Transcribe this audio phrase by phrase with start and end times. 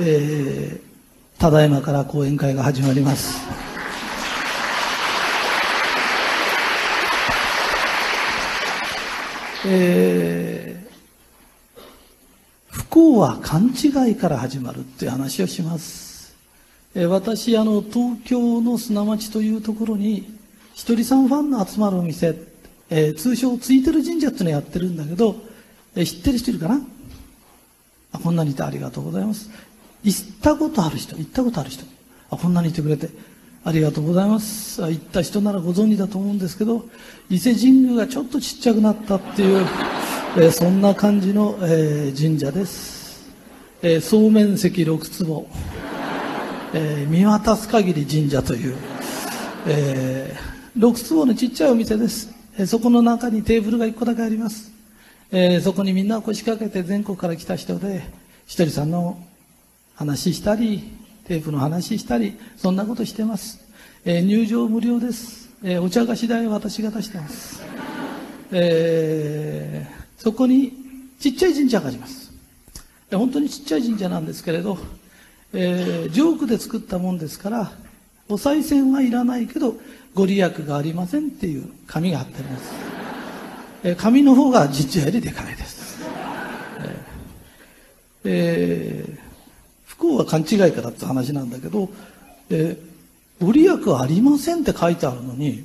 [0.00, 3.40] えー、ただいまから講演会が始まります。
[9.66, 16.34] えー、不幸は勘違いから始まるっていう話をします。
[16.94, 20.36] えー、私、あの、東京の砂町というところに、
[20.74, 22.34] ひとりさんファンの集まるお店、
[22.90, 25.36] えー、通称ついてる神社っていうのやってるんだけど、
[25.94, 26.80] えー、知ってる人いるかな？
[28.12, 29.48] あこんなにいてありがとうございます。
[30.04, 31.84] 行ったことある人、行ったことある人。
[32.30, 33.10] あこんなにいてくれて
[33.64, 34.82] ありがとうございます。
[34.82, 36.84] 行った人ならご存知だと思うんですけど、
[37.30, 39.64] 伊勢神宮がちょっとちっちゃくなったっていう、
[40.36, 43.30] え、そんな感じの、えー、神社です。
[43.82, 45.46] えー、総面積6坪、
[46.74, 48.76] え見渡す限り神社という、
[49.66, 50.34] え
[50.76, 52.30] 6坪のちっちゃいお店です。
[52.58, 54.72] えそこの中にテーブルが1個だけあります。
[55.30, 58.02] えそこにみんな腰掛けて全国から来た人で、
[58.46, 59.18] ひとりさんの
[60.02, 60.82] 話したり、
[61.26, 63.60] テープの話したり、そんなことしてます。
[64.04, 65.48] えー、入場無料です。
[65.62, 67.62] えー、お茶菓子代は私が出してます。
[68.50, 70.72] えー、そこに
[71.20, 72.32] ちっちゃい神社があります。
[73.12, 74.76] 本当にちっちゃい神社なんですけれど、
[75.52, 77.72] えー、ジョークで作ったもんですから、
[78.28, 79.76] お賽銭はいらないけど、
[80.14, 82.72] ご利益がありませんっていう紙が貼ってあります。
[83.84, 86.02] えー、紙の方が実社よりでかいです。
[88.24, 89.21] えーえー
[90.02, 91.88] 幸は勘違いからって話なんだけど、
[92.50, 95.64] えー、ご利益ありませんって書いてあるのに、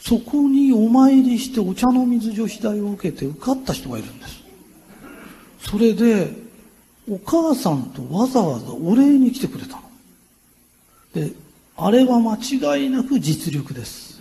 [0.00, 4.40] そこにお参りしてお茶の水女子大を受けて受かった人がいるんです。
[5.60, 6.32] それで、
[7.08, 9.82] お母さんとわざわざお礼に来てくれたの。
[11.14, 11.32] で、
[11.76, 14.20] あれは間違いなく実力です。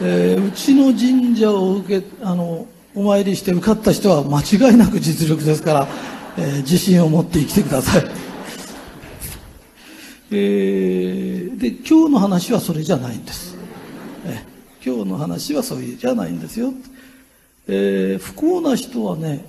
[0.00, 5.88] えー、うちの神社を受け、あの、お参りして受かった人は間違いなく実力ですから、
[6.38, 8.04] えー、自信を持って生きてください。
[10.30, 13.56] えー、で、今日の話はそれじゃないんです。
[14.24, 16.72] えー、今日の話はそういうじゃないんですよ。
[17.66, 19.44] えー、不幸な人はね、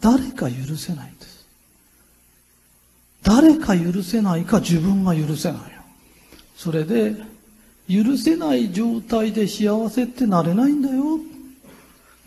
[0.00, 1.46] 誰か許せないんです。
[3.24, 5.60] 誰か許せないか自分が許せない。
[6.56, 7.16] それで、
[7.90, 11.18] 許せない状態で幸せってなれないんだよ。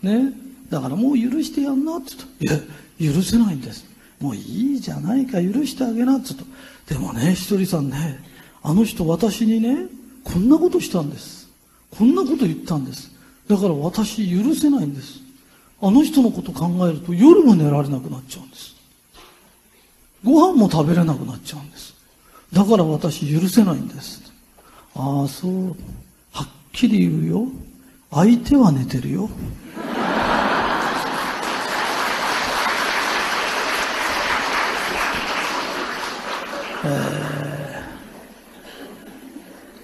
[0.02, 0.32] ね。
[0.68, 2.64] だからもう許してやんなって言うと、
[3.02, 3.84] いや、許せないんです。
[4.20, 6.94] もういいじゃないか、許してあげなって言うと。
[6.94, 8.20] でもね、ひとりさんね、
[8.62, 9.86] あの人私にね、
[10.24, 11.48] こんなことしたんです。
[11.90, 13.10] こんなこと言ったんです。
[13.48, 15.20] だから私許せないんです。
[15.80, 18.74] あの人のこと考えると夜も寝られなくなっちゃうんです。
[20.24, 21.94] ご飯も食べれなくなっちゃうんです。
[22.52, 24.33] だから私許せないんです。
[24.96, 25.68] ああ、そう。
[26.30, 27.48] はっきり言うよ。
[28.12, 29.28] 相手は寝てるよ。
[36.86, 36.88] え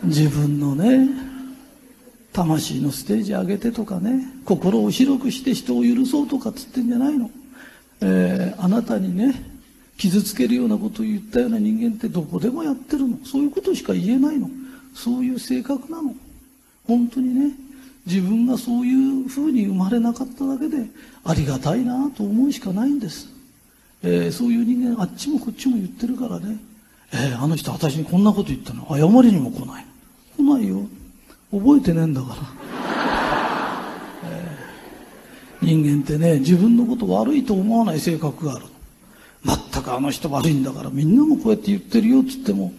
[0.04, 1.08] ー、自分のね、
[2.32, 7.30] 魂のステージ上げてとかね、心を広くして人を許そうとかっつってんじゃないの。
[8.02, 9.34] えー、あなたにね、
[9.96, 13.18] 傷つけるようなことを言ったような人間ってどこでもやってるの。
[13.24, 14.48] そういうことしか言えないの。
[14.94, 16.14] そういう性格なの。
[16.86, 17.52] 本当にね、
[18.06, 20.86] 自分がそういうふうに生まれなかっただけで、
[21.24, 23.28] ありがたいなと思うしかないんです。
[24.02, 26.58] えー、そういう人間、あっちもこっちも言ってるからね、
[27.12, 29.86] えー、あの人私にこんなこと言ったの、謝りにも来ない。
[30.36, 30.86] 来ないよ。
[31.50, 32.36] 覚えてねえんだから。
[34.30, 38.66] えー、人間ってね、自分のこと悪いと思わない性格がある。
[39.44, 42.72] 全くあの人悪いんだから、みんなもこうやって言ってるよって言っても、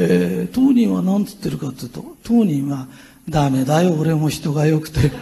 [0.00, 2.86] えー、当人は何つってるかっていうと、当人は、
[3.28, 5.10] ダメだよ、俺も人が良くて。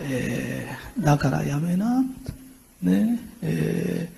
[0.00, 2.04] えー、だからやめな。
[2.82, 4.10] ね、え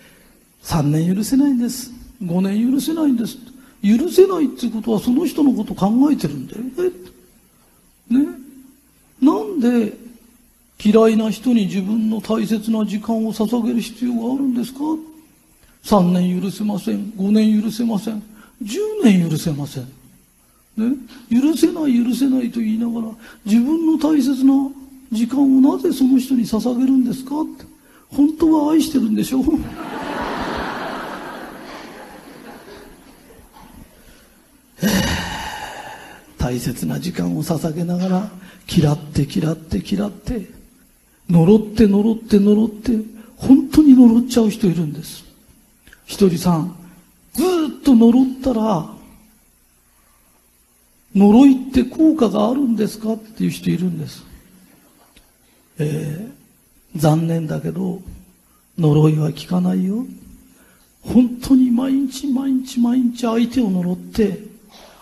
[0.63, 1.93] ー、3年許せないんです。
[2.23, 3.39] 5年許せないんです。
[3.83, 6.63] 許せないってことはその人のこと考えてるんだよ
[8.11, 8.25] ね。
[8.25, 8.27] ね。
[9.23, 9.97] なんで
[10.85, 14.81] 嫌いな人に自分の大切な時間を捧げる必要があるんですか？
[15.87, 17.13] 3年許せません。
[17.13, 18.21] 5年許せません。
[18.61, 19.85] 10年許せません。
[20.77, 20.97] ね、
[21.31, 24.53] 許せない許せないと言いながら、自分の大切な
[25.13, 27.65] 時間をなぜその人に捧げるんですかって。
[28.09, 29.41] 本当は愛してるんでしょ？
[29.41, 29.45] う
[36.39, 38.31] 大切な時間を捧げながら、
[38.69, 40.51] 嫌って嫌って嫌って、
[41.31, 42.99] 呪って呪って呪って、
[43.37, 45.25] 本当に呪っちゃう人いるんです。
[46.07, 46.75] ひとりさん、
[47.35, 48.97] ずっと呪ったら、
[51.15, 54.25] 呪いって効果があるんですかっていう人いるんです。
[55.79, 58.01] えー、残念だけど、
[58.79, 60.07] 呪いは効かないよ。
[61.03, 64.39] 本当に毎日毎日毎日相手を呪って、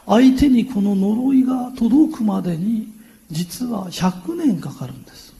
[0.06, 2.88] 相手にこの呪いが届くまでに、
[3.30, 5.34] 実は100年かかるんです。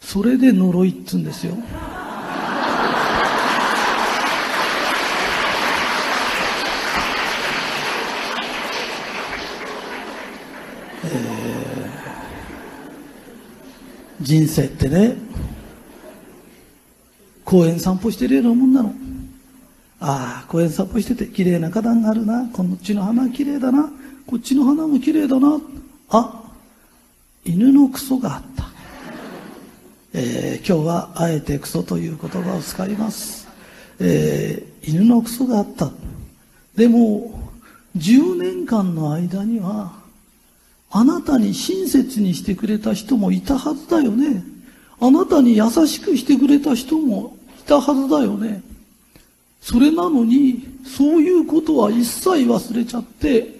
[0.00, 1.56] それで呪いっつうんですよ。
[11.04, 15.16] えー、人生ってね、
[17.44, 18.94] 公園散歩してるようなもんなの。
[20.00, 22.48] ああ、公園散歩してて綺麗な花壇があるな。
[22.52, 23.90] こっちの花綺麗だな。
[24.26, 25.60] こっちの花も綺麗だな。
[26.10, 26.42] あ、
[27.44, 28.64] 犬のクソがあった。
[30.14, 33.48] えー、今日はあえてクソという言葉を使います。
[34.00, 35.90] えー、犬のクソがあった。
[36.76, 37.52] でも、
[37.96, 40.03] 10年間の間には、
[40.96, 44.44] あなたに親切にしてくれた人もいたはずだよね。
[45.00, 48.62] あなたに優しくしてくれた人もいたはずだよね。
[49.60, 53.58] それなのに、そういうことは一切忘れちゃって、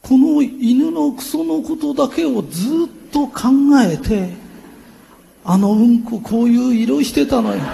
[0.00, 3.48] この犬のクソのことだけをずっと考
[3.82, 4.30] えて、
[5.44, 7.56] あのうんここういう色してたのよ。
[7.56, 7.64] ね。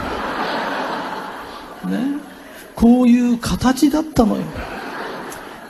[2.75, 4.43] こういう形だったのよ。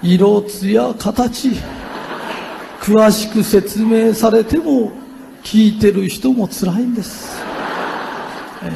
[0.00, 1.81] 色、艶、形。
[2.82, 4.90] 詳しく説明されても
[5.44, 7.40] 聞いてる人も辛いんです。
[8.64, 8.66] え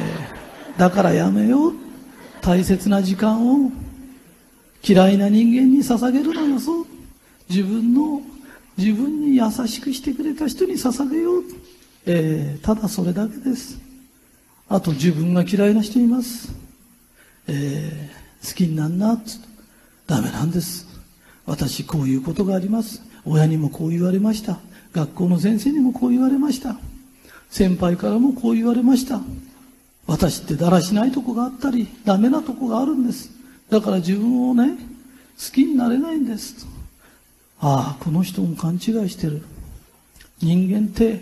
[0.77, 1.73] ー、だからやめよう。
[2.39, 3.69] 大切な時間を
[4.81, 6.85] 嫌いな人間に捧げるのよ、そう。
[7.49, 8.21] 自分の、
[8.77, 11.43] 自分に優しくしてくれた人に捧げよう。
[12.05, 13.77] えー、ただそれだけです。
[14.69, 16.53] あと自分が嫌いな人います。
[17.49, 19.37] えー、好きになんなっ、つ
[20.05, 20.87] ダメなんです。
[21.45, 23.06] 私こういうことがあります。
[23.27, 24.59] 親にもこう言われました。
[24.93, 26.77] 学校の先生にもこう言われました。
[27.49, 29.21] 先輩からもこう言われました。
[30.05, 33.29] 私ってだらしないとこがあったり、ダメなとこがあるんです。
[33.69, 34.77] だから自分をね、
[35.37, 36.65] 好きになれないんです。
[37.59, 39.41] ああ、この人も勘違いしてる。
[40.39, 41.21] 人間って、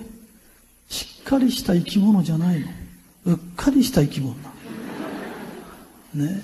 [0.89, 2.67] しっかりした生き物じゃないの。
[3.25, 4.35] うっかりした生き物
[6.15, 6.25] な。
[6.25, 6.43] ね。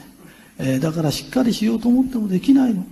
[0.58, 2.86] えー、だからしっかりしようと思ってもできないの。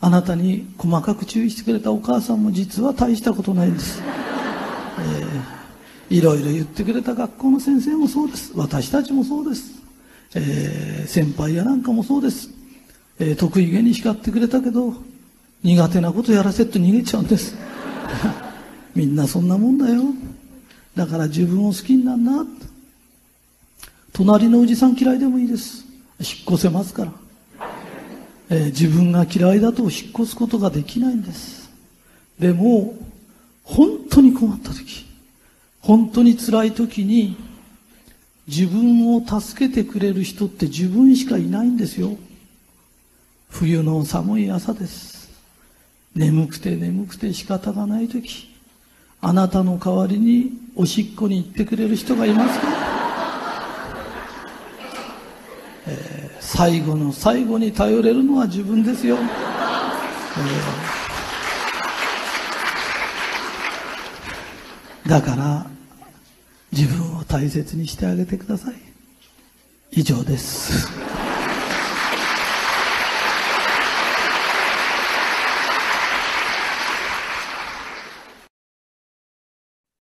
[0.00, 4.00] あなたに細かく注意してくれたお母さんも実は大したことないんです。
[6.10, 8.52] えー、いろいろ言ってくれた学校の先生もそうです。
[8.54, 9.72] 私たちもそうです。
[10.34, 12.50] えー、先輩やなんかもそうです。
[13.18, 14.94] えー、得意げに叱ってくれたけど、
[15.64, 17.56] 苦手なことやらせと逃げちゃうんです。
[18.94, 20.02] みんなそんなもんだよ。
[20.94, 22.46] だから自分を好きになんな。
[24.12, 25.84] 隣のおじさん嫌いでもいいです。
[26.20, 27.12] 引っ越せますから。
[28.50, 31.70] えー、自分が嫌いだと引っ越すことができないんです。
[32.38, 32.94] でも、
[33.62, 35.06] 本当に困った時、
[35.80, 37.36] 本当に辛い時に、
[38.46, 42.16] 自分を助けてくれる人って自分しかいないんですよ。
[43.50, 45.18] 冬の寒い朝です。
[46.14, 48.52] 眠くて眠くて仕方がない時
[49.20, 52.66] あなたの代わりにおしっこに行ってくれる人がいますか、
[55.86, 65.70] えー、最後の最後に頼れるのは自分ですよ、えー、だから
[66.72, 68.74] 自分を大切にしてあげてください。
[69.92, 71.07] 以上です。